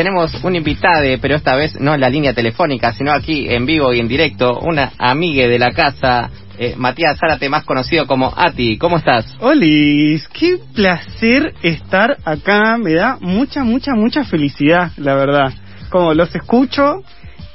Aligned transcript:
tenemos 0.00 0.32
un 0.42 0.56
invitado, 0.56 1.04
pero 1.20 1.36
esta 1.36 1.54
vez 1.56 1.78
no 1.78 1.92
en 1.92 2.00
la 2.00 2.08
línea 2.08 2.32
telefónica, 2.32 2.94
sino 2.94 3.12
aquí 3.12 3.46
en 3.50 3.66
vivo 3.66 3.92
y 3.92 4.00
en 4.00 4.08
directo, 4.08 4.58
una 4.60 4.92
amiga 4.96 5.46
de 5.46 5.58
la 5.58 5.72
casa, 5.72 6.30
eh, 6.58 6.72
Matías 6.74 7.18
Zárate, 7.18 7.50
más 7.50 7.64
conocido 7.64 8.06
como 8.06 8.32
Ati. 8.34 8.78
¿Cómo 8.78 8.96
estás? 8.96 9.26
Olis, 9.40 10.26
qué 10.28 10.56
placer 10.74 11.52
estar 11.62 12.16
acá. 12.24 12.78
Me 12.78 12.94
da 12.94 13.18
mucha, 13.20 13.62
mucha, 13.62 13.92
mucha 13.94 14.24
felicidad, 14.24 14.90
la 14.96 15.14
verdad. 15.16 15.52
Como 15.90 16.14
los 16.14 16.34
escucho, 16.34 17.02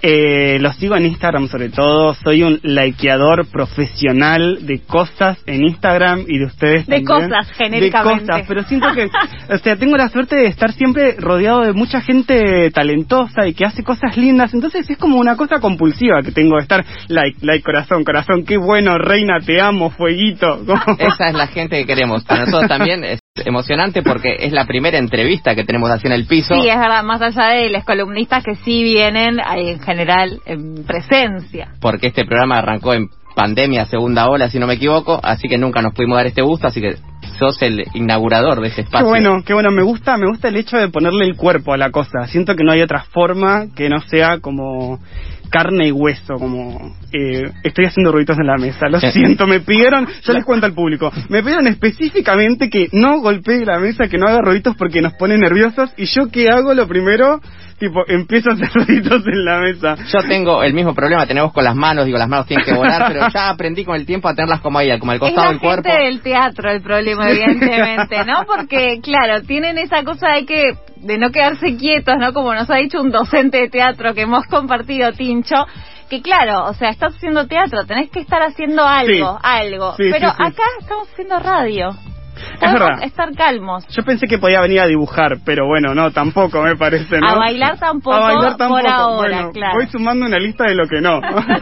eh, 0.08 0.60
los 0.60 0.76
sigo 0.76 0.96
en 0.96 1.08
Instagram 1.08 1.48
sobre 1.48 1.70
todo. 1.70 2.14
Soy 2.14 2.44
un 2.44 2.60
likeador 2.62 3.48
profesional 3.48 4.68
de 4.68 4.82
cosas 4.82 5.40
en 5.48 5.64
Instagram 5.64 6.26
y 6.28 6.38
de 6.38 6.46
ustedes 6.46 6.86
De 6.86 7.02
también. 7.02 7.30
cosas, 7.30 7.52
genéricamente. 7.54 8.24
De 8.26 8.28
cosas, 8.28 8.46
pero 8.48 8.64
siento 8.66 8.88
que, 8.94 9.10
o 9.54 9.58
sea, 9.58 9.76
tengo 9.78 9.98
la 9.98 10.10
suerte 10.10 10.36
de 10.36 10.46
estar 10.46 10.72
siempre 10.74 11.16
rodeado 11.18 11.62
de 11.62 11.74
mucha 11.74 12.02
gente 12.02 12.70
talentosa 12.70 13.48
y 13.48 13.56
que 13.56 13.66
hace 13.66 13.84
cosas 13.84 14.16
lindas. 14.16 14.54
Entonces 14.54 14.88
es 14.88 14.98
como 15.00 15.18
una 15.18 15.36
cosa 15.36 15.60
compulsiva 15.60 16.22
que 16.22 16.32
tengo 16.32 16.58
de 16.58 16.62
estar 16.62 16.86
like, 17.08 17.40
like, 17.42 17.64
corazón, 17.64 18.04
corazón, 18.04 18.46
qué 18.46 18.58
bueno, 18.58 19.00
reina, 19.00 19.40
te 19.40 19.60
amo, 19.60 19.90
fueguito. 19.90 20.62
Esa 21.00 21.30
es 21.30 21.34
la 21.34 21.48
gente 21.48 21.78
que 21.78 21.86
queremos. 21.88 22.24
Para 22.26 22.46
nosotros 22.46 22.70
también 22.70 23.04
es 23.04 23.20
emocionante 23.44 24.02
porque 24.02 24.38
es 24.40 24.54
la 24.54 24.66
primera 24.66 24.98
entrevista 24.98 25.56
que 25.56 25.66
tenemos 25.66 25.92
así 25.92 26.08
en 26.08 26.14
el 26.14 26.26
piso. 26.26 26.56
Sí, 26.56 26.70
es 26.70 26.78
verdad, 26.78 27.04
más 27.04 27.22
allá 27.22 27.50
de 27.50 27.70
los 27.70 27.84
columnistas 27.84 28.44
que 28.44 28.56
sí 28.56 28.84
vienen 28.84 29.40
en 29.56 29.80
general 29.82 30.40
en 30.46 30.86
presencia. 30.86 31.70
porque 31.82 32.08
este 32.08 32.24
programa 32.26 32.60
arrancó 32.60 32.94
en 32.94 33.10
pandemia, 33.36 33.86
segunda 33.88 34.30
ola, 34.30 34.48
si 34.50 34.58
no 34.60 34.68
me 34.68 34.76
equivoco, 34.76 35.20
así 35.22 35.50
que 35.50 35.58
nunca 35.58 35.82
nos 35.82 35.94
pudimos 35.94 36.16
dar 36.16 36.26
este 36.28 36.42
gusto, 36.42 36.68
así 36.68 36.80
que 36.80 36.96
sos 37.38 37.62
el 37.62 37.84
inaugurador 37.94 38.62
de 38.62 38.70
este 38.70 38.84
Qué 38.84 38.86
espacio. 38.86 39.08
bueno, 39.10 39.44
qué 39.46 39.54
bueno, 39.54 39.72
me 39.72 39.84
gusta, 39.84 40.16
me 40.18 40.28
gusta 40.28 40.48
el 40.48 40.56
hecho 40.56 40.78
de 40.78 40.88
ponerle 40.88 41.26
el 41.26 41.36
cuerpo 41.36 41.74
a 41.74 41.78
la 41.78 41.92
cosa. 41.92 42.28
Siento 42.28 42.56
que 42.56 42.64
no 42.64 42.72
hay 42.72 42.82
otra 42.82 43.04
forma 43.12 43.66
que 43.76 43.90
no 43.90 44.00
sea 44.00 44.40
como 44.40 45.00
carne 45.50 45.88
y 45.88 45.92
hueso, 45.92 46.36
como 46.36 46.96
eh, 47.12 47.44
estoy 47.64 47.86
haciendo 47.86 48.12
ruiditos 48.12 48.38
en 48.40 48.48
la 48.48 48.58
mesa. 48.58 48.88
Lo 48.90 49.00
Sí. 49.00 49.12
siento, 49.12 49.48
me 49.48 49.60
pidieron, 49.62 50.08
yo 50.24 50.34
les 50.34 50.44
cuento 50.44 50.66
al 50.66 50.74
público, 50.74 51.12
me 51.30 51.42
pidieron 51.42 51.68
específicamente 51.68 52.70
que 52.70 52.90
no 52.92 53.20
golpee 53.22 53.66
la 53.66 53.80
mesa, 53.80 54.08
que 54.08 54.18
no 54.18 54.28
haga 54.28 54.42
ruiditos 54.42 54.76
porque 54.76 55.02
nos 55.02 55.14
pone 55.14 55.38
nerviosos 55.38 55.92
y 55.98 56.06
yo 56.06 56.30
qué 56.32 56.50
hago 56.50 56.74
lo 56.74 56.88
primero, 56.88 57.42
tipo 57.78 58.04
empiezo 58.08 58.50
a 58.50 58.54
hacer 58.54 58.70
ruiditos 58.74 59.22
en 59.28 59.46
la 59.46 59.60
mesa. 59.60 59.96
Yo 60.12 60.20
tengo 60.28 60.64
el 60.64 60.74
mismo 60.74 60.94
problema, 60.94 61.26
tenemos 61.26 61.52
con 61.54 61.64
las 61.64 61.76
manos, 61.76 62.06
digo, 62.06 62.18
las 62.18 62.30
manos 62.30 62.46
tienen 62.48 62.66
que 62.66 62.74
volar, 62.74 63.06
pero 63.08 63.28
ya 63.34 63.50
aprendí 63.50 63.84
con 63.86 63.96
el 63.96 64.06
tiempo 64.06 64.28
a 64.30 64.34
tenerlas 64.36 64.62
como 64.62 64.80
ahí, 64.80 64.98
como 65.00 65.12
al 65.12 65.18
Es 65.18 65.22
costado 65.22 65.50
del 65.50 65.60
cuerpo. 65.60 65.90
gente 65.90 66.04
del 66.06 66.22
teatro 66.22 66.72
el 66.72 66.82
problema, 66.82 67.30
evidentemente, 67.30 68.24
¿no? 68.26 68.44
Porque, 68.48 69.00
claro, 69.02 69.42
tienen 69.44 69.78
esa 69.78 70.04
cosa 70.04 70.30
de 70.32 70.46
que 70.46 70.64
de 70.98 71.18
no 71.18 71.30
quedarse 71.32 71.76
quietos, 71.78 72.16
¿no? 72.18 72.34
Como 72.34 72.54
nos 72.54 72.70
ha 72.70 72.76
dicho 72.78 73.00
un 73.02 73.12
docente 73.12 73.58
de 73.60 73.70
teatro 73.70 74.14
que 74.14 74.22
hemos 74.22 74.46
compartido, 74.48 75.12
Tincho, 75.12 75.66
que 76.10 76.22
claro, 76.22 76.66
o 76.66 76.74
sea, 76.74 76.90
estás 76.90 77.16
haciendo 77.16 77.48
teatro, 77.48 77.86
tenés 77.86 78.10
que 78.10 78.20
estar 78.20 78.42
haciendo 78.42 78.84
algo, 78.86 79.34
Sí. 79.34 79.40
algo. 79.44 79.94
Sí, 79.98 80.04
Pero 80.12 80.30
sí, 80.30 80.36
sí. 80.38 80.44
acá 80.44 80.64
estamos 80.80 81.08
haciendo 81.12 81.40
radio. 81.40 81.90
Es 82.56 82.60
Podemos 82.60 82.80
verdad. 82.90 83.04
estar 83.04 83.32
calmos. 83.36 83.88
Yo 83.90 84.04
pensé 84.04 84.28
que 84.28 84.38
podía 84.38 84.62
venir 84.62 84.80
a 84.80 84.88
dibujar, 84.88 85.38
pero 85.46 85.68
bueno, 85.68 85.94
no, 85.94 86.12
tampoco 86.12 86.62
me 86.62 86.76
parece, 86.76 87.20
¿no? 87.20 87.28
A 87.28 87.36
bailar 87.36 87.78
tampoco, 87.78 88.16
A 88.16 88.20
bailar 88.20 88.52
por 88.52 88.58
tampoco. 88.58 88.88
ahora, 88.88 89.16
bueno, 89.38 89.52
claro. 89.52 89.74
Voy 89.76 89.88
sumando 89.88 90.26
una 90.26 90.38
lista 90.40 90.66
de 90.66 90.76
lo 90.76 90.88
que 90.88 91.02
no. 91.02 91.20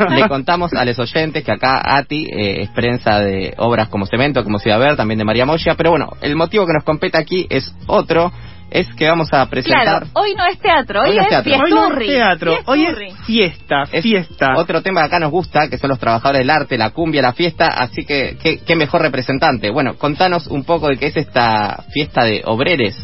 Le 0.10 0.28
contamos 0.28 0.74
a 0.74 0.86
los 0.86 0.98
oyentes 1.00 1.44
que 1.44 1.52
acá 1.52 1.82
Ati 1.98 2.26
eh, 2.26 2.62
es 2.64 2.70
prensa 2.70 3.20
de 3.20 3.54
obras 3.58 3.90
como 3.90 4.06
Cemento, 4.06 4.44
como 4.44 4.60
Ciudad 4.60 4.80
Verde, 4.80 4.98
también 4.98 5.18
de 5.18 5.26
María 5.26 5.46
Moya, 5.46 5.76
pero 5.76 5.90
bueno, 5.92 6.10
el 6.22 6.36
motivo 6.36 6.66
que 6.66 6.74
nos 6.74 6.84
compete 6.84 7.18
aquí 7.18 7.48
es 7.50 7.74
otro, 7.88 8.32
es 8.74 8.92
que 8.96 9.08
vamos 9.08 9.32
a 9.32 9.48
presentar 9.48 9.84
Claro, 9.84 10.08
hoy 10.14 10.34
no 10.36 10.46
es 10.48 10.58
teatro, 10.58 11.02
hoy, 11.04 11.18
es 11.18 11.24
es, 11.24 11.30
teatro. 11.30 11.54
Hoy 11.64 11.70
no 11.70 11.88
es 11.88 11.94
fiesturri. 11.94 12.08
teatro, 12.08 12.58
hoy 12.66 12.86
es 12.86 13.26
fiesta, 13.26 13.84
Es 13.92 14.02
fiesta. 14.02 14.56
Otro 14.58 14.82
tema 14.82 15.02
que 15.02 15.08
acá 15.08 15.20
nos 15.20 15.30
gusta, 15.30 15.70
que 15.70 15.78
son 15.78 15.92
los 15.92 16.00
trabajadores 16.00 16.40
del 16.40 16.50
arte, 16.50 16.78
la 16.78 16.90
cumbia, 16.90 17.22
la 17.22 17.34
fiesta, 17.34 17.68
así 17.68 18.04
que 18.04 18.36
qué, 18.42 18.58
qué 18.66 18.76
mejor 18.76 19.04
representante. 19.04 19.70
Bueno, 19.70 19.94
contanos 19.96 20.48
un 20.48 20.64
poco 20.64 20.88
de 20.88 20.98
qué 20.98 21.08
es 21.08 21.18
esta 21.18 21.84
fiesta 21.94 22.24
de 22.24 22.42
obreres. 22.46 22.96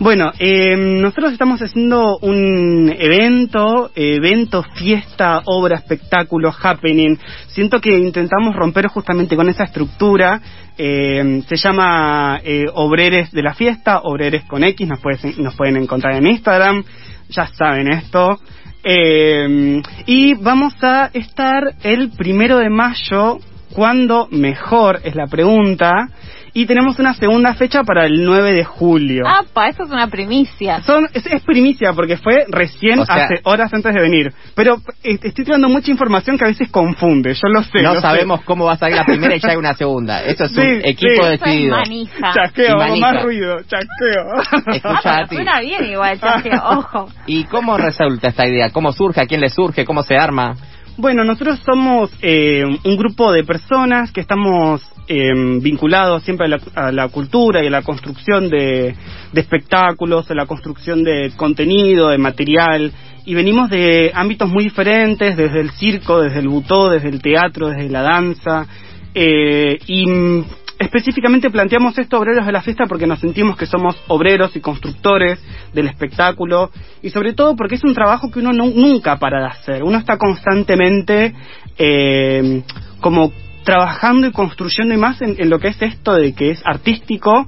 Bueno, 0.00 0.32
eh, 0.40 0.76
nosotros 0.76 1.32
estamos 1.32 1.62
haciendo 1.62 2.18
un 2.20 2.92
evento, 2.98 3.92
evento, 3.94 4.64
fiesta, 4.74 5.40
obra, 5.44 5.76
espectáculo, 5.76 6.52
happening. 6.60 7.16
Siento 7.46 7.80
que 7.80 7.96
intentamos 7.96 8.56
romper 8.56 8.88
justamente 8.88 9.36
con 9.36 9.48
esa 9.48 9.64
estructura. 9.64 10.40
Eh, 10.76 11.42
se 11.48 11.56
llama 11.56 12.40
eh, 12.44 12.66
Obreres 12.74 13.30
de 13.32 13.42
la 13.42 13.54
Fiesta, 13.54 14.00
Obreres 14.02 14.44
con 14.44 14.64
X, 14.64 14.86
nos, 14.88 15.00
puedes- 15.00 15.38
nos 15.38 15.54
pueden 15.54 15.76
encontrar 15.76 16.14
en 16.14 16.26
Instagram. 16.26 16.84
Ya 17.28 17.46
saben 17.48 17.88
esto. 17.88 18.38
Eh, 18.82 19.80
y 20.06 20.34
vamos 20.34 20.74
a 20.82 21.10
estar 21.12 21.74
el 21.82 22.10
primero 22.10 22.58
de 22.58 22.70
mayo. 22.70 23.38
¿Cuándo 23.72 24.28
mejor? 24.30 25.00
Es 25.04 25.14
la 25.16 25.26
pregunta. 25.26 26.08
Y 26.56 26.66
tenemos 26.66 27.00
una 27.00 27.14
segunda 27.14 27.52
fecha 27.54 27.82
para 27.82 28.06
el 28.06 28.24
9 28.24 28.52
de 28.52 28.62
julio. 28.62 29.24
Apa, 29.26 29.66
eso 29.66 29.82
es 29.82 29.90
una 29.90 30.06
primicia. 30.06 30.80
Son, 30.82 31.08
es, 31.12 31.26
es 31.26 31.42
primicia 31.42 31.92
porque 31.94 32.16
fue 32.16 32.44
recién 32.48 33.00
O 33.00 33.04
sea- 33.04 33.24
hace 33.24 33.40
horas 33.42 33.74
antes 33.74 33.92
de 33.92 34.00
venir. 34.00 34.32
Pero 34.54 34.76
eh, 35.02 35.18
estoy 35.20 35.44
tirando 35.44 35.68
mucha 35.68 35.90
información 35.90 36.38
que 36.38 36.44
a 36.44 36.48
veces 36.48 36.70
confunde, 36.70 37.34
yo 37.34 37.48
lo 37.48 37.64
sé. 37.64 37.82
no 37.82 37.90
lo 37.90 37.94
sé. 37.96 38.02
sabemos 38.02 38.42
cómo 38.44 38.66
va 38.66 38.74
a 38.74 38.76
salir 38.76 38.96
la 38.96 39.04
primera 39.04 39.34
y 39.34 39.40
ya 39.40 39.50
hay 39.50 39.56
una 39.56 39.74
segunda. 39.74 40.22
Eso 40.24 40.44
es 40.44 40.56
un 40.56 40.80
equipo 40.84 41.08
sí. 41.08 41.18
Eso 41.18 41.28
es 41.28 41.40
decidido. 41.40 41.76
manija. 41.76 42.32
Chasqueo, 42.34 42.76
manija. 42.78 43.12
más 43.12 43.22
ruido, 43.24 43.56
chasqueo. 43.62 44.72
Escucha, 44.76 45.16
Ati. 45.24 45.34
Suena 45.34 45.60
bien 45.60 45.84
igual, 45.86 46.20
chasqueo, 46.20 46.62
ojo. 46.78 47.08
¿Y 47.26 47.44
cómo 47.46 47.76
resulta 47.76 48.28
esta 48.28 48.46
idea? 48.46 48.70
¿Cómo 48.70 48.92
surge? 48.92 49.20
¿A 49.20 49.26
quién 49.26 49.40
le 49.40 49.50
surge? 49.50 49.84
¿Cómo 49.84 50.04
se 50.04 50.16
arma? 50.16 50.54
Bueno, 50.96 51.24
nosotros 51.24 51.58
somos 51.66 52.12
eh, 52.22 52.62
un 52.84 52.96
grupo 52.96 53.32
de 53.32 53.42
personas 53.42 54.12
que 54.12 54.20
estamos 54.20 54.80
eh, 55.08 55.32
vinculados 55.60 56.22
siempre 56.22 56.46
a 56.46 56.48
la, 56.48 56.60
a 56.74 56.92
la 56.92 57.08
cultura 57.08 57.62
y 57.62 57.66
a 57.66 57.70
la 57.70 57.82
construcción 57.82 58.48
de, 58.48 58.94
de 59.32 59.40
espectáculos, 59.40 60.30
a 60.30 60.34
la 60.34 60.46
construcción 60.46 61.02
de 61.04 61.32
contenido, 61.36 62.08
de 62.08 62.18
material, 62.18 62.92
y 63.26 63.34
venimos 63.34 63.70
de 63.70 64.10
ámbitos 64.14 64.48
muy 64.50 64.64
diferentes, 64.64 65.36
desde 65.36 65.60
el 65.60 65.70
circo, 65.70 66.20
desde 66.20 66.40
el 66.40 66.48
butó, 66.48 66.90
desde 66.90 67.08
el 67.08 67.22
teatro, 67.22 67.68
desde 67.68 67.88
la 67.88 68.02
danza, 68.02 68.66
eh, 69.14 69.78
y 69.86 70.06
mm, 70.06 70.44
específicamente 70.78 71.50
planteamos 71.50 71.96
esto 71.98 72.18
obreros 72.18 72.44
de 72.44 72.52
la 72.52 72.60
fiesta 72.60 72.84
porque 72.86 73.06
nos 73.06 73.20
sentimos 73.20 73.56
que 73.56 73.64
somos 73.66 73.96
obreros 74.08 74.54
y 74.56 74.60
constructores 74.60 75.38
del 75.72 75.86
espectáculo. 75.86 76.70
Y 77.00 77.10
sobre 77.10 77.32
todo 77.32 77.54
porque 77.56 77.76
es 77.76 77.84
un 77.84 77.94
trabajo 77.94 78.30
que 78.30 78.40
uno 78.40 78.52
nu- 78.52 78.72
nunca 78.74 79.16
para 79.18 79.40
de 79.40 79.46
hacer. 79.46 79.84
Uno 79.84 79.98
está 79.98 80.18
constantemente 80.18 81.32
eh, 81.78 82.62
como 83.00 83.32
trabajando 83.64 84.26
y 84.28 84.32
construyendo 84.32 84.94
y 84.94 84.98
más 84.98 85.20
en, 85.22 85.36
en 85.38 85.50
lo 85.50 85.58
que 85.58 85.68
es 85.68 85.82
esto 85.82 86.14
de 86.14 86.32
que 86.34 86.50
es 86.50 86.62
artístico. 86.64 87.46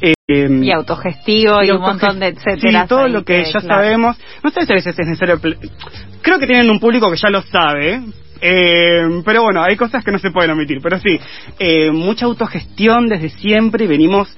eh, 0.00 0.14
Y 0.28 0.70
autogestivo 0.72 1.62
y, 1.62 1.70
un 1.70 1.80
montón 1.80 2.18
de 2.20 2.28
etcétera. 2.28 2.82
Sí, 2.82 2.88
todo 2.88 3.08
lo 3.08 3.24
que 3.24 3.44
ya 3.52 3.60
sabemos. 3.60 4.16
No 4.42 4.50
sé 4.50 4.66
si 4.66 4.72
a 4.72 4.76
veces 4.76 4.98
es 4.98 5.06
necesario. 5.06 5.40
Creo 6.22 6.38
que 6.38 6.46
tienen 6.46 6.70
un 6.70 6.80
público 6.80 7.10
que 7.10 7.16
ya 7.16 7.30
lo 7.30 7.42
sabe. 7.42 8.00
eh, 8.40 9.22
pero 9.24 9.42
bueno, 9.42 9.62
hay 9.62 9.76
cosas 9.76 10.04
que 10.04 10.10
no 10.12 10.18
se 10.18 10.30
pueden 10.30 10.50
omitir. 10.50 10.78
Pero 10.82 10.98
sí, 11.00 11.18
eh, 11.58 11.90
mucha 11.90 12.26
autogestión 12.26 13.06
desde 13.08 13.30
siempre 13.30 13.84
y 13.84 13.88
venimos 13.88 14.28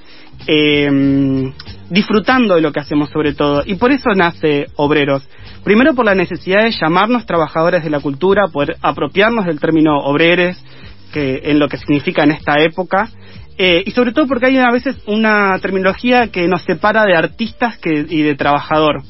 eh, 0.47 1.51
disfrutando 1.91 2.55
de 2.55 2.61
lo 2.61 2.71
que 2.73 2.81
hacemos 2.81 3.11
sobre 3.11 3.35
todo. 3.35 3.63
Y 3.67 3.75
por 3.75 3.91
eso 3.91 4.11
nace 4.15 4.67
Obreros. 4.77 5.29
Primero 5.65 5.95
por 5.95 6.05
la 6.05 6.15
necesidad 6.15 6.63
de 6.63 6.71
llamarnos 6.71 7.27
trabajadores 7.27 7.83
de 7.83 7.91
la 7.91 8.01
cultura, 8.01 8.47
poder 8.53 8.77
apropiarnos 8.81 9.45
del 9.47 9.59
término 9.61 9.99
obreres, 9.99 10.63
que 11.13 11.41
en 11.45 11.59
lo 11.59 11.69
que 11.69 11.79
significa 11.79 12.25
en 12.25 12.33
esta 12.33 12.61
época. 12.61 13.11
Eh, 13.57 13.83
y 13.85 13.91
sobre 13.91 14.13
todo 14.13 14.27
porque 14.27 14.47
hay 14.47 14.59
a 14.59 14.71
veces 14.71 14.97
una 15.07 15.59
terminología 15.61 16.29
que 16.29 16.47
nos 16.47 16.63
separa 16.63 17.05
de 17.05 17.17
artistas 17.17 17.79
que, 17.79 18.07
y 18.09 18.23
de 18.23 18.35
trabajador. 18.37 19.03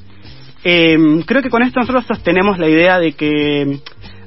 Eh, 0.65 0.97
creo 1.27 1.43
que 1.43 1.51
con 1.51 1.63
esto 1.63 1.81
nosotros 1.81 2.06
sostenemos 2.06 2.59
la 2.59 2.69
idea 2.69 2.99
de 2.99 3.12
que, 3.12 3.79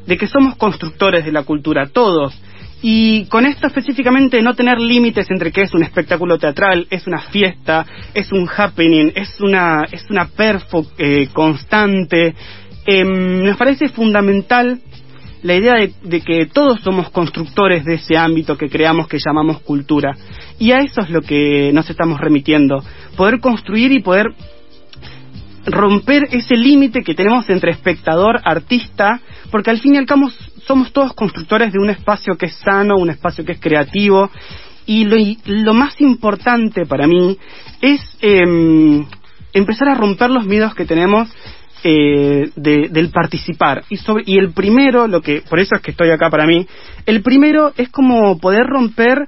de 0.06 0.18
que 0.18 0.28
somos 0.28 0.56
constructores 0.56 1.26
de 1.26 1.32
la 1.32 1.44
cultura, 1.44 1.88
todos. 1.88 2.40
Y 2.84 3.26
con 3.26 3.46
esto 3.46 3.68
específicamente 3.68 4.42
no 4.42 4.56
tener 4.56 4.80
límites 4.80 5.30
entre 5.30 5.52
qué 5.52 5.62
es 5.62 5.74
un 5.74 5.84
espectáculo 5.84 6.40
teatral, 6.40 6.88
es 6.90 7.06
una 7.06 7.20
fiesta, 7.20 7.86
es 8.14 8.32
un 8.32 8.50
happening, 8.50 9.12
es 9.14 9.40
una, 9.40 9.84
es 9.92 10.04
una 10.10 10.26
perfo 10.26 10.88
eh, 10.98 11.28
constante. 11.32 12.34
Eh, 12.88 13.04
nos 13.04 13.58
parece 13.58 13.90
fundamental 13.90 14.82
la 15.44 15.56
idea 15.56 15.74
de, 16.04 16.22
que 16.22 16.46
todos 16.46 16.82
somos 16.82 17.10
constructores 17.10 17.84
de 17.84 17.96
ese 17.96 18.18
ámbito 18.18 18.58
que 18.58 18.70
creamos 18.70 19.08
que 19.08 19.18
llamamos 19.18 19.62
cultura. 19.62 20.16
Y 20.60 20.72
a 20.72 20.80
eso 20.80 21.02
es 21.02 21.10
lo 21.10 21.22
que 21.22 21.72
nos 21.74 21.90
estamos 21.90 22.20
remitiendo. 22.20 22.84
Poder 23.16 23.40
construir 23.40 23.92
y 23.92 24.02
poder 24.02 24.28
romper 25.66 26.28
ese 26.32 26.56
límite 26.56 27.04
que 27.04 27.16
tenemos 27.16 27.50
entre 27.50 27.72
espectador, 27.72 28.40
artista, 28.44 29.20
porque 29.52 29.70
al 29.70 29.80
fin 29.80 29.96
y 29.96 29.98
al 29.98 30.06
cabo 30.06 30.30
somos 30.66 30.92
todos 30.94 31.14
constructores 31.14 31.72
de 31.72 31.80
un 31.80 31.90
espacio 31.90 32.38
que 32.38 32.48
es 32.48 32.56
sano, 32.56 32.96
un 32.98 33.10
espacio 33.10 33.44
que 33.44 33.54
es 33.54 33.60
creativo. 33.60 34.30
Y 34.86 35.06
lo, 35.06 35.16
lo 35.46 35.74
más 35.74 36.00
importante 36.02 36.86
para 36.86 37.08
mí 37.08 37.38
es 37.82 38.02
eh, 38.22 39.06
empezar 39.54 39.90
a 39.90 39.96
romper 39.96 40.30
los 40.30 40.46
miedos 40.46 40.76
que 40.76 40.86
tenemos 40.86 41.30
eh, 41.84 42.50
de, 42.56 42.90
del 42.90 43.10
participar. 43.10 43.84
Y, 43.90 43.98
sobre, 43.98 44.24
y 44.26 44.38
el 44.38 44.52
primero, 44.52 45.08
lo 45.08 45.22
que, 45.22 45.42
por 45.42 45.60
eso 45.60 45.76
es 45.76 45.82
que 45.82 45.92
estoy 45.92 46.12
acá 46.12 46.30
para 46.30 46.46
mí, 46.46 46.68
el 47.06 47.22
primero 47.22 47.74
es 47.78 47.90
como 47.90 48.38
poder 48.40 48.66
romper 48.68 49.28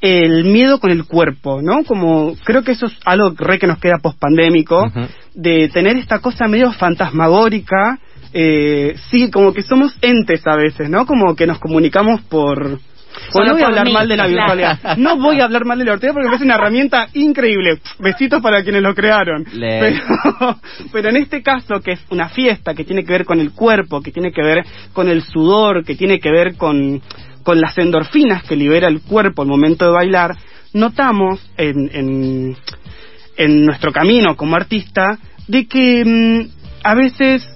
el 0.00 0.44
miedo 0.44 0.80
con 0.80 0.90
el 0.90 1.04
cuerpo, 1.04 1.60
¿no? 1.62 1.84
Como 1.84 2.34
creo 2.44 2.64
que 2.64 2.72
eso 2.72 2.86
es 2.86 2.96
algo 3.04 3.34
re 3.36 3.58
que 3.58 3.66
nos 3.66 3.78
queda 3.78 3.98
pospandémico, 4.02 4.86
Ujú. 4.86 5.00
de 5.34 5.68
tener 5.68 5.96
esta 5.96 6.20
cosa 6.20 6.48
medio 6.48 6.72
fantasmagórica, 6.72 7.98
eh, 8.32 8.94
sí, 9.10 9.30
como 9.30 9.52
que 9.52 9.62
somos 9.62 9.96
entes 10.00 10.46
a 10.46 10.56
veces, 10.56 10.88
¿no? 10.88 11.04
Como 11.06 11.34
que 11.34 11.46
nos 11.46 11.58
comunicamos 11.58 12.20
por... 12.22 12.78
No 13.34 13.52
voy 13.52 13.62
a 13.62 13.66
hablar 13.66 13.86
mí, 13.86 13.92
mal 13.92 14.08
de 14.08 14.16
la 14.16 14.26
claro. 14.26 14.54
virtualidad. 14.54 14.96
No 14.96 15.16
voy 15.16 15.40
a 15.40 15.44
hablar 15.44 15.64
mal 15.64 15.78
de 15.78 15.84
la 15.84 15.92
virtualidad 15.92 16.14
porque 16.14 16.26
me 16.26 16.30
parece 16.30 16.44
una 16.44 16.54
herramienta 16.54 17.08
increíble. 17.14 17.78
Besitos 17.98 18.42
para 18.42 18.62
quienes 18.62 18.82
lo 18.82 18.94
crearon. 18.94 19.44
Pero, 19.52 20.00
pero 20.92 21.08
en 21.10 21.16
este 21.16 21.42
caso, 21.42 21.80
que 21.80 21.92
es 21.92 22.00
una 22.10 22.28
fiesta 22.28 22.74
que 22.74 22.84
tiene 22.84 23.04
que 23.04 23.12
ver 23.12 23.24
con 23.24 23.40
el 23.40 23.52
cuerpo, 23.52 24.00
que 24.00 24.12
tiene 24.12 24.32
que 24.32 24.42
ver 24.42 24.64
con 24.92 25.08
el 25.08 25.22
sudor, 25.22 25.84
que 25.84 25.94
tiene 25.94 26.18
que 26.18 26.30
ver 26.30 26.56
con, 26.56 27.00
con 27.42 27.60
las 27.60 27.76
endorfinas 27.78 28.42
que 28.44 28.56
libera 28.56 28.88
el 28.88 29.00
cuerpo 29.00 29.42
al 29.42 29.48
momento 29.48 29.86
de 29.86 29.92
bailar, 29.92 30.36
notamos 30.72 31.40
en, 31.56 31.90
en, 31.92 32.56
en 33.36 33.64
nuestro 33.64 33.92
camino 33.92 34.36
como 34.36 34.56
artista 34.56 35.18
de 35.48 35.66
que 35.66 36.04
mm, 36.04 36.60
a 36.84 36.94
veces 36.94 37.46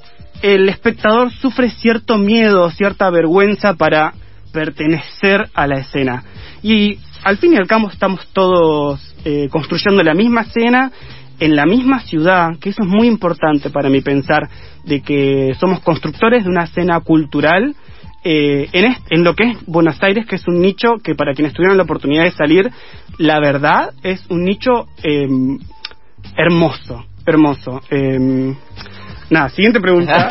el 0.43 0.69
espectador 0.69 1.31
sufre 1.33 1.71
cierto 1.71 2.19
miedo, 2.19 2.71
cierta 2.71 3.09
vergüenza 3.11 3.75
para 3.75 4.13
pertenecer 4.55 5.51
a 5.53 5.67
la 5.67 5.81
escena. 5.81 6.23
Y 6.63 6.99
al 7.25 7.37
fin 7.39 7.53
y 7.53 7.57
al 7.57 7.67
cabo 7.67 7.91
estamos 7.91 8.27
todos 8.33 9.15
eh, 9.25 9.49
construyendo 9.51 10.03
la 10.03 10.15
misma 10.15 10.43
escena 10.43 10.93
en 11.41 11.57
la 11.57 11.67
misma 11.67 12.01
ciudad, 12.01 12.51
que 12.61 12.71
eso 12.71 12.85
es 12.85 12.89
muy 12.89 13.09
importante 13.09 13.69
para 13.69 13.91
mí 13.91 14.01
pensar, 14.01 14.49
de 14.85 15.03
que 15.03 15.53
somos 15.59 15.81
constructores 15.81 16.45
de 16.45 16.51
una 16.51 16.65
escena 16.65 17.01
cultural 17.01 17.75
eh, 18.23 18.69
en, 18.73 18.97
en 19.11 19.25
lo 19.25 19.35
que 19.35 19.51
es 19.51 19.67
Buenos 19.67 20.01
Aires, 20.01 20.27
que 20.27 20.37
es 20.37 20.47
un 20.47 20.61
nicho 20.61 20.95
que 21.03 21.17
para 21.17 21.35
quienes 21.35 21.53
tuvieron 21.53 21.77
la 21.77 21.83
oportunidad 21.83 22.23
de 22.23 22.31
salir, 22.31 22.71
la 23.19 23.41
verdad 23.41 23.91
es 24.05 24.25
un 24.31 24.45
nicho 24.45 24.87
eh, 25.03 25.29
hermoso, 26.37 27.05
hermoso. 27.27 27.81
Eh, 27.91 28.55
nada, 29.31 29.49
siguiente 29.51 29.81
pregunta. 29.81 30.29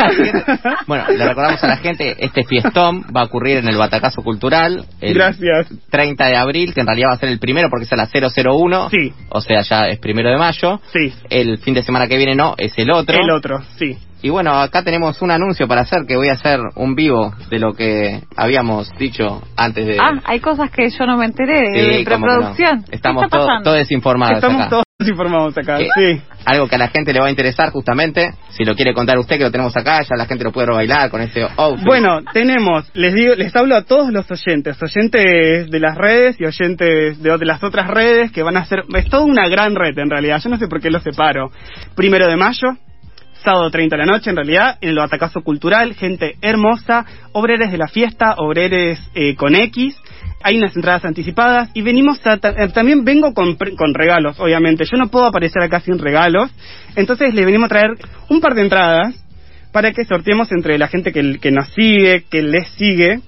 bueno, 0.88 1.06
le 1.10 1.26
recordamos 1.28 1.64
a 1.64 1.68
la 1.68 1.78
gente, 1.78 2.16
este 2.20 2.44
fiestón 2.44 3.04
va 3.16 3.22
a 3.22 3.26
ocurrir 3.26 3.58
en 3.58 3.68
el 3.68 3.78
Batacazo 3.78 4.22
Cultural 4.22 4.86
el 5.02 5.14
Gracias. 5.14 5.68
30 5.90 6.26
de 6.26 6.36
abril, 6.38 6.74
que 6.74 6.82
en 6.82 6.88
realidad 6.88 7.10
va 7.10 7.14
a 7.14 7.18
ser 7.18 7.30
el 7.30 7.40
primero 7.40 7.70
porque 7.70 7.86
es 7.86 7.94
a 7.94 7.96
las 7.96 8.10
001, 8.12 8.90
Sí. 8.90 9.14
o 9.30 9.42
sea, 9.42 9.62
ya 9.62 9.88
es 9.88 10.00
primero 10.00 10.30
de 10.30 10.38
mayo. 10.38 10.80
Sí, 10.92 11.14
El 11.30 11.58
fin 11.60 11.74
de 11.74 11.84
semana 11.84 12.08
que 12.08 12.18
viene 12.18 12.36
no, 12.36 12.56
es 12.58 12.74
el 12.78 12.92
otro. 12.92 13.18
el 13.20 13.30
otro, 13.32 13.62
sí. 13.78 13.98
Y 14.22 14.30
bueno, 14.30 14.54
acá 14.54 14.84
tenemos 14.84 15.22
un 15.22 15.32
anuncio 15.32 15.68
para 15.68 15.82
hacer, 15.82 16.06
que 16.08 16.16
voy 16.16 16.30
a 16.30 16.34
hacer 16.34 16.58
un 16.76 16.96
vivo 16.96 17.34
de 17.50 17.60
lo 17.60 17.74
que 17.74 18.22
habíamos 18.38 18.90
dicho 18.98 19.42
antes 19.58 19.86
de... 19.86 19.98
Ah, 20.00 20.14
hay 20.24 20.40
cosas 20.40 20.72
que 20.72 20.90
yo 20.90 21.06
no 21.06 21.18
me 21.18 21.26
enteré 21.26 21.60
de, 21.60 21.74
Sí, 21.74 21.90
de 21.90 21.98
no. 22.00 22.06
preproducción. 22.06 22.84
¿Qué 22.84 22.96
Estamos 22.96 23.30
todos 23.30 23.76
desinformados 23.76 24.36
Estamos 24.38 24.62
acá. 24.62 24.70
todos 24.70 24.83
informados 25.00 25.58
acá, 25.58 25.78
Que- 25.78 25.88
sí. 25.96 26.22
Algo 26.46 26.68
que 26.68 26.76
a 26.76 26.78
la 26.78 26.88
gente 26.90 27.14
le 27.14 27.20
va 27.20 27.28
a 27.28 27.30
interesar 27.30 27.72
justamente, 27.72 28.34
si 28.50 28.64
lo 28.64 28.76
quiere 28.76 28.94
contar 28.94 29.18
usted 29.18 29.38
que 29.38 29.44
lo 29.44 29.52
tenemos 29.52 29.76
acá, 29.76 30.02
ya 30.02 30.16
la 30.18 30.26
gente 30.26 30.44
lo 30.44 30.52
puede 30.52 30.68
bailar 30.72 31.10
con 31.10 31.22
ese 31.22 31.46
outfit. 31.58 31.86
Bueno, 31.86 32.20
tenemos, 32.34 32.90
les 32.94 33.14
digo, 33.14 33.34
les 33.36 33.56
hablo 33.56 33.76
a 33.76 33.84
todos 33.84 34.12
los 34.12 34.30
oyentes, 34.30 34.78
oyentes 34.82 35.70
de 35.70 35.80
las 35.80 35.98
redes 35.98 36.36
y 36.40 36.46
oyentes 36.46 37.22
de, 37.22 37.38
de 37.38 37.46
las 37.46 37.64
otras 37.64 37.88
redes 37.88 38.32
que 38.32 38.44
van 38.44 38.58
a 38.58 38.66
ser, 38.66 38.84
es 38.96 39.10
toda 39.10 39.24
una 39.24 39.48
gran 39.48 39.76
red 39.76 39.98
en 39.98 40.10
realidad, 40.10 40.40
yo 40.44 40.50
no 40.50 40.58
sé 40.58 40.68
por 40.68 40.82
qué 40.82 40.90
los 40.90 41.04
separo. 41.04 41.50
Primero 41.96 42.28
de 42.28 42.36
mayo, 42.36 42.78
sábado 43.44 43.70
30 43.72 43.96
de 43.98 44.06
la 44.06 44.12
noche 44.12 44.30
en 44.30 44.36
realidad, 44.36 44.78
en 44.82 44.90
el 44.90 44.96
Batacazo 44.98 45.42
Cultural, 45.42 45.94
gente 45.96 46.36
hermosa, 46.42 47.06
obreres 47.32 47.72
de 47.72 47.78
la 47.78 47.88
fiesta, 47.88 48.36
obreres 48.38 49.00
eh, 49.16 49.36
con 49.36 49.56
X, 49.56 49.96
hay 50.44 50.58
unas 50.58 50.76
entradas 50.76 51.06
anticipadas 51.06 51.70
y 51.74 51.82
venimos 51.82 52.20
a, 52.26 52.34
eh, 52.34 52.68
también 52.74 53.04
vengo 53.04 53.34
con, 53.34 53.56
con 53.56 53.94
regalos, 53.94 54.40
obviamente, 54.40 54.86
yo 54.86 54.98
no 54.98 55.08
puedo 55.08 55.26
aparecer 55.26 55.62
acá 55.62 55.80
sin 55.80 55.98
regalos, 55.98 56.52
entonces 56.96 57.34
le 57.34 57.46
venimos 57.46 57.68
a 57.68 57.70
traer 57.70 57.92
un 58.30 58.42
par 58.42 58.54
de 58.54 58.62
entradas 58.62 59.16
para 59.72 59.92
que 59.92 60.06
sorteemos 60.06 60.52
entre 60.52 60.78
la 60.78 60.88
gente 60.88 61.12
que, 61.12 61.40
que 61.40 61.52
nos 61.52 61.68
sigue, 61.70 62.26
que 62.30 62.44
les 62.44 62.68
sigue, 62.78 63.20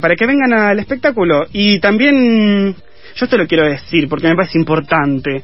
para 0.00 0.16
que 0.16 0.26
vengan 0.26 0.52
al 0.52 0.78
espectáculo. 0.78 1.46
Y 1.52 1.78
también, 1.78 2.74
yo 3.14 3.28
te 3.28 3.38
lo 3.38 3.46
quiero 3.46 3.64
decir 3.64 4.08
porque 4.08 4.28
me 4.28 4.34
parece 4.34 4.58
importante. 4.58 5.42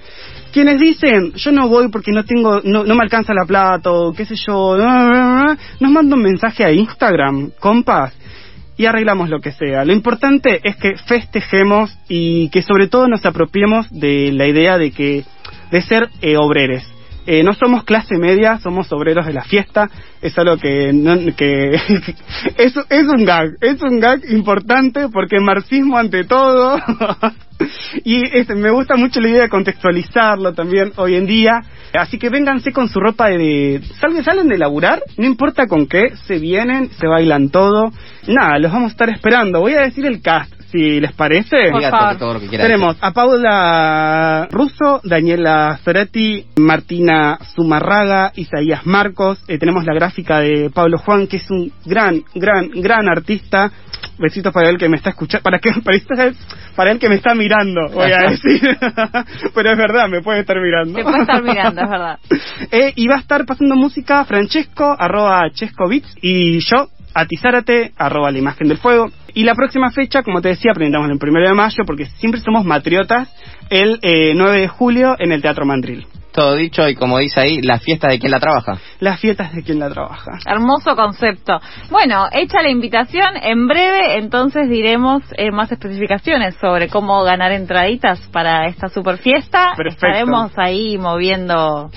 Quienes 0.53 0.81
dicen, 0.81 1.33
yo 1.35 1.53
no 1.53 1.69
voy 1.69 1.89
porque 1.89 2.11
no 2.11 2.25
tengo, 2.25 2.61
no, 2.65 2.83
no 2.83 2.95
me 2.97 3.03
alcanza 3.05 3.33
la 3.33 3.47
plata 3.47 3.93
o 3.93 4.13
qué 4.13 4.25
sé 4.25 4.35
yo, 4.35 4.77
nos 4.77 5.91
manda 5.91 6.17
un 6.17 6.23
mensaje 6.23 6.65
a 6.65 6.73
Instagram, 6.73 7.53
compas, 7.61 8.13
y 8.81 8.87
arreglamos 8.87 9.29
lo 9.29 9.41
que 9.41 9.53
sea. 9.53 9.85
Lo 9.85 9.93
importante 9.93 10.59
es 10.65 10.75
que 10.77 10.97
festejemos 10.97 11.95
y 12.09 12.49
que 12.49 12.63
sobre 12.63 12.89
todo 12.89 13.09
nos 13.09 13.27
apropiemos 13.27 13.91
de 13.91 14.33
la 14.33 14.47
idea 14.47 14.79
de 14.79 14.91
que 14.91 15.25
de 15.71 15.83
ser 15.83 16.09
eh, 16.23 16.39
obreres. 16.39 16.83
Eh, 17.33 17.45
no 17.45 17.55
somos 17.55 17.85
clase 17.85 18.19
media, 18.19 18.59
somos 18.59 18.91
obreros 18.91 19.25
de 19.25 19.33
la 19.33 19.45
fiesta. 19.45 19.89
Es 20.21 20.37
algo 20.37 20.57
que, 20.57 20.93
no, 20.93 21.15
que 21.37 21.75
es, 22.57 22.75
es 22.89 23.07
un 23.07 23.25
gag, 23.25 23.51
es 23.61 23.81
un 23.83 24.01
gag 24.01 24.29
importante 24.31 25.09
porque 25.13 25.39
marxismo 25.39 25.97
ante 25.97 26.25
todo. 26.25 26.77
y 28.05 28.37
este, 28.37 28.57
me 28.57 28.73
gusta 28.73 28.97
mucho 28.97 29.21
la 29.21 29.29
idea 29.29 29.43
de 29.43 29.49
contextualizarlo 29.49 30.55
también 30.55 30.93
hoy 30.97 31.15
en 31.15 31.27
día. 31.27 31.61
Así 31.93 32.19
que 32.19 32.31
vénganse 32.31 32.73
con 32.73 32.89
su 32.89 32.99
ropa 32.99 33.29
de... 33.29 33.81
Salen, 34.01 34.25
salen 34.25 34.49
de 34.49 34.59
laburar, 34.59 35.01
no 35.17 35.25
importa 35.25 35.69
con 35.69 35.87
qué, 35.87 36.17
se 36.27 36.41
vienen, 36.41 36.91
se 36.99 37.07
bailan 37.07 37.51
todo. 37.51 37.93
Nada, 38.27 38.59
los 38.59 38.73
vamos 38.73 38.89
a 38.89 38.93
estar 38.93 39.09
esperando. 39.09 39.61
Voy 39.61 39.75
a 39.75 39.83
decir 39.83 40.05
el 40.05 40.21
cast, 40.21 40.53
si 40.71 41.01
les 41.01 41.13
parece. 41.13 41.71
Por 41.71 41.83
favor. 41.83 42.17
todo 42.19 42.35
lo 42.35 42.41
que 42.41 42.49
quiera 42.49 42.65
Tenemos 42.65 42.97
a 43.01 43.13
Paula 43.13 44.49
Russo, 44.51 45.01
Daniela 45.05 45.79
Ferretti, 45.83 46.47
Martina 46.57 47.39
Zumarraga, 47.55 48.33
Isaías 48.37 48.87
Marcos. 48.87 49.43
Eh, 49.49 49.59
tenemos 49.59 49.85
la 49.85 49.95
gráfica 49.95 50.41
de 50.41 50.71
Pablo 50.73 50.99
Juan, 50.99 51.27
que 51.27 51.37
es 51.39 51.51
un 51.51 51.73
gran, 51.85 52.23
gran, 52.35 52.69
gran 52.71 53.09
artista. 53.09 53.71
Besitos 54.19 54.53
para 54.53 54.69
él 54.71 54.79
que 54.79 54.89
me 54.89 54.97
está 54.97 55.11
escuchando, 55.11 55.43
para 55.43 55.59
que 55.59 55.73
para, 55.85 55.97
este- 55.97 56.33
para 56.75 56.91
él 56.93 56.99
que 56.99 57.09
me 57.09 57.17
está 57.17 57.35
mirando, 57.35 57.81
voy 57.93 58.11
a 58.13 58.19
decir. 58.31 58.61
Pero 59.55 59.71
es 59.73 59.79
verdad, 59.79 60.09
me 60.09 60.23
puede 60.23 60.41
estar 60.41 60.57
mirando. 60.61 60.95
Te 60.99 61.03
puede 61.05 61.21
estar 61.21 61.43
mirando, 61.43 61.83
es 61.83 61.89
verdad. 61.91 62.19
Eh, 62.73 62.93
y 62.95 63.09
va 63.09 63.17
a 63.17 63.21
estar 63.21 63.45
pasando 63.47 63.75
música 63.75 64.25
Francesco, 64.27 64.95
arroba 64.99 65.51
Chesco 65.53 65.89
Beats, 65.89 66.15
y 66.21 66.61
yo, 66.61 66.89
Atizárate, 67.15 67.93
arroba 67.97 68.31
la 68.31 68.39
imagen 68.39 68.69
del 68.69 68.79
fuego. 68.79 69.11
Y 69.35 69.45
la 69.45 69.55
próxima 69.55 69.91
fecha, 69.91 70.23
como 70.23 70.41
te 70.41 70.49
decía, 70.49 70.73
presentamos 70.75 71.11
el 71.11 71.19
primero 71.19 71.49
de 71.49 71.55
mayo, 71.55 71.85
porque 71.87 72.07
siempre 72.07 72.41
somos 72.41 72.65
matriotas, 72.65 73.29
el 73.71 73.99
eh, 74.03 74.33
9 74.35 74.61
de 74.61 74.69
julio 74.69 75.15
en 75.19 75.33
el 75.33 75.43
Teatro 75.43 75.65
Mandril. 75.67 76.07
Todo 76.33 76.55
dicho 76.55 76.89
y 76.89 76.95
como 76.95 77.19
dice 77.19 77.41
ahí, 77.41 77.61
la 77.61 77.79
fiesta 77.79 78.09
de 78.09 78.19
quien 78.21 78.31
la 78.31 78.39
trabaja. 78.39 78.79
Las 79.01 79.21
fiestas 79.21 79.53
de 79.53 79.63
quien 79.65 79.81
la 79.81 79.91
trabaja. 79.91 80.39
Hermoso 80.47 80.95
concepto. 80.95 81.59
Bueno, 81.91 82.27
hecha 82.33 82.63
la 82.63 82.71
invitación, 82.71 83.37
en 83.43 83.67
breve 83.67 84.17
entonces 84.19 84.69
diremos 84.69 85.23
eh, 85.37 85.51
más 85.51 85.73
especificaciones 85.73 86.55
sobre 86.61 86.89
cómo 86.89 87.25
ganar 87.25 87.51
entraditas 87.51 88.21
para 88.29 88.67
esta 88.67 88.89
super 88.89 89.19
fiesta. 89.19 89.73
Perfecto. 89.77 90.07
Estaremos 90.07 90.53
ahí 90.57 90.99
moviendo 90.99 91.91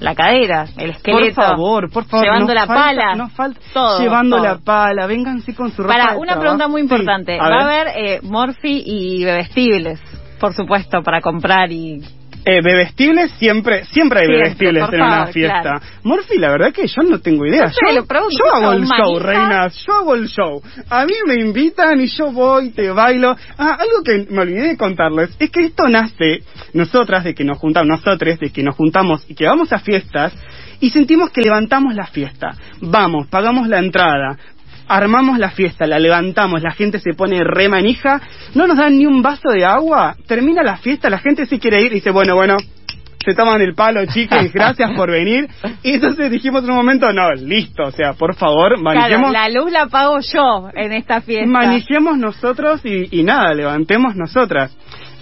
la 0.00 0.14
cadera, 0.14 0.66
el 0.76 0.90
esqueleto. 0.90 1.36
Por 1.36 1.44
favor, 1.44 1.90
por 1.90 2.04
favor. 2.04 2.24
Llevando 2.26 2.52
la 2.54 2.66
falta- 2.66 2.82
pala. 3.02 3.28
falta- 3.28 3.60
Todo, 3.72 4.00
llevando 4.00 4.36
todo. 4.36 4.44
la 4.46 4.58
pala. 4.58 5.06
Vénganse 5.06 5.54
con 5.54 5.70
su 5.72 5.82
ropa 5.82 5.94
Para, 5.96 6.16
una 6.18 6.38
pregunta 6.38 6.68
muy 6.68 6.82
Sí, 6.82 6.84
importante. 6.84 7.38
a 7.40 7.48
Va 7.48 7.60
a 7.60 7.64
haber 7.64 7.88
eh, 7.96 8.20
Morphy 8.22 8.82
y 8.84 9.24
bebestibles, 9.24 10.00
por 10.38 10.52
supuesto, 10.54 11.02
para 11.02 11.20
comprar 11.20 11.72
y... 11.72 12.02
Eh, 12.48 12.60
bebestibles 12.62 13.32
siempre, 13.40 13.84
siempre 13.86 14.20
hay 14.20 14.26
Siempre, 14.26 14.44
bebestibles 14.44 14.84
en 14.92 15.00
una 15.02 15.16
favor, 15.16 15.32
fiesta. 15.32 15.60
claro. 15.62 15.80
Morphy, 16.04 16.38
la 16.38 16.50
verdad 16.50 16.72
que 16.72 16.86
yo 16.86 17.02
no 17.02 17.18
tengo 17.18 17.44
idea. 17.44 17.66
Yo, 17.66 17.92
le 17.92 18.02
pregunto, 18.04 18.36
yo 18.38 18.54
hago 18.54 18.72
¿sos 18.72 18.82
el 18.82 18.86
show, 18.86 19.18
reinas. 19.18 19.84
Yo 19.84 19.92
hago 19.94 20.14
el 20.14 20.28
show. 20.28 20.62
A 20.88 21.04
mí 21.06 21.14
me 21.26 21.34
invitan 21.34 22.00
y 22.00 22.06
yo 22.06 22.30
voy, 22.30 22.70
te 22.70 22.88
bailo. 22.90 23.34
Ah, 23.58 23.76
algo 23.80 24.04
que 24.04 24.32
me 24.32 24.42
olvidé 24.42 24.68
de 24.68 24.76
contarles 24.76 25.36
es 25.40 25.50
que 25.50 25.64
esto 25.66 25.88
nace, 25.88 26.44
nosotras, 26.72 27.24
de 27.24 27.34
que 27.34 27.42
nos 27.42 27.58
juntamos, 27.58 27.88
nosotros, 27.88 28.38
de 28.38 28.50
que 28.50 28.62
nos 28.62 28.76
juntamos 28.76 29.28
y 29.28 29.34
que 29.34 29.46
vamos 29.46 29.72
a 29.72 29.80
fiestas 29.80 30.32
y 30.78 30.90
sentimos 30.90 31.30
que 31.30 31.40
levantamos 31.40 31.96
la 31.96 32.06
fiesta. 32.06 32.52
Vamos, 32.80 33.26
pagamos 33.26 33.66
la 33.66 33.80
entrada, 33.80 34.38
armamos 34.88 35.38
la 35.38 35.50
fiesta, 35.50 35.86
la 35.86 35.98
levantamos, 35.98 36.62
la 36.62 36.72
gente 36.72 36.98
se 36.98 37.12
pone 37.14 37.42
re 37.44 37.68
manija, 37.68 38.20
no 38.54 38.66
nos 38.66 38.76
dan 38.76 38.96
ni 38.98 39.06
un 39.06 39.22
vaso 39.22 39.48
de 39.50 39.64
agua, 39.64 40.16
termina 40.26 40.62
la 40.62 40.76
fiesta, 40.76 41.10
la 41.10 41.18
gente 41.18 41.46
se 41.46 41.58
quiere 41.58 41.82
ir 41.82 41.92
y 41.92 41.96
dice, 41.96 42.10
bueno, 42.10 42.34
bueno, 42.34 42.56
se 43.24 43.34
toman 43.34 43.60
el 43.60 43.74
palo, 43.74 44.06
chicas, 44.06 44.52
gracias 44.52 44.92
por 44.92 45.10
venir. 45.10 45.48
Y 45.82 45.94
entonces 45.94 46.30
dijimos 46.30 46.62
en 46.62 46.70
un 46.70 46.76
momento, 46.76 47.12
no, 47.12 47.32
listo, 47.32 47.82
o 47.84 47.90
sea, 47.90 48.12
por 48.12 48.36
favor, 48.36 48.78
Claro, 48.78 48.82
manejemos, 48.82 49.32
la 49.32 49.48
luz 49.48 49.72
la 49.72 49.86
pago 49.86 50.18
yo 50.20 50.68
en 50.74 50.92
esta 50.92 51.20
fiesta. 51.20 51.46
manejemos 51.50 52.18
nosotros 52.18 52.80
y, 52.84 53.08
y 53.18 53.24
nada, 53.24 53.52
levantemos 53.54 54.14
nosotras. 54.14 54.76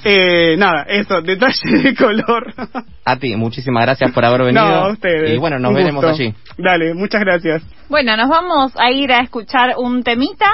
Eh, 0.05 0.57
nada, 0.59 0.83
eso, 0.89 1.21
detalle 1.23 1.79
de 1.83 1.95
color. 1.95 2.53
A 3.07 3.17
ti, 3.17 3.37
muchísimas 3.37 3.85
gracias 3.85 4.13
por 4.13 4.25
haber 4.25 4.43
venido. 4.45 4.67
No, 4.67 4.75
a 4.87 4.93
ustedes. 4.93 5.35
Y 5.35 5.39
bueno, 5.39 5.59
nos 5.59 5.71
Un 5.71 5.77
veremos 5.77 6.05
gusto. 6.05 6.23
allí. 6.23 6.35
Dale, 6.59 6.95
muchas 6.95 7.21
gracias. 7.23 7.63
Bueno, 7.89 8.17
nos 8.17 8.29
vamos 8.29 8.73
a 8.79 8.91
ir 8.91 9.13
a 9.13 9.21
escuchar 9.21 9.75
un 9.77 10.03
temita. 10.03 10.47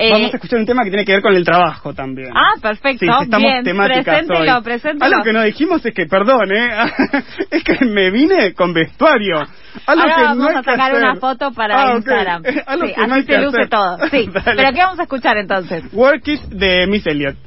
Eh, 0.00 0.12
Vamos 0.12 0.32
a 0.32 0.36
escuchar 0.36 0.60
un 0.60 0.66
tema 0.66 0.84
que 0.84 0.90
tiene 0.90 1.04
que 1.04 1.10
ver 1.10 1.22
con 1.22 1.34
el 1.34 1.44
trabajo 1.44 1.92
también. 1.92 2.30
Ah, 2.32 2.52
perfecto. 2.62 3.00
Sí, 3.04 3.06
estamos 3.20 3.38
Bien, 3.50 3.64
temáticas 3.64 4.04
preséntelo, 4.04 4.56
hoy. 4.58 4.62
preséntelo. 4.62 5.04
Algo 5.06 5.24
que 5.24 5.32
no 5.32 5.42
dijimos 5.42 5.84
es 5.84 5.92
que, 5.92 6.06
perdón, 6.06 6.52
¿eh? 6.54 6.68
es 7.50 7.64
que 7.64 7.84
me 7.84 8.08
vine 8.12 8.54
con 8.54 8.72
vestuario. 8.72 9.38
Algo 9.86 10.02
Ahora 10.02 10.14
que 10.14 10.22
vamos 10.22 10.38
no 10.38 10.48
hay 10.50 10.54
a 10.54 10.62
sacar 10.62 10.80
hacer. 10.92 11.02
una 11.02 11.16
foto 11.16 11.50
para 11.50 11.82
Ah. 11.88 11.96
Instagram. 11.96 12.42
Algo 12.66 12.86
Sí, 12.86 12.94
que 12.94 13.00
no 13.00 13.04
así 13.06 13.12
hay 13.14 13.22
se 13.22 13.26
que 13.26 13.38
luce 13.38 13.56
hacer. 13.56 13.68
todo. 13.70 13.98
Sí. 14.08 14.30
Pero 14.32 14.72
¿qué 14.72 14.78
vamos 14.82 14.98
a 15.00 15.02
escuchar 15.02 15.36
entonces? 15.36 15.82
Work 15.92 16.28
It 16.28 16.42
de 16.42 16.86
Miss 16.86 17.04
Elliot. 17.04 17.34